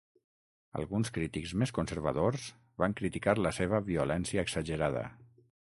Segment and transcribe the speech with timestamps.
[0.79, 2.47] Alguns crítics més conservadors
[2.85, 5.07] van criticar la seva violència exagerada.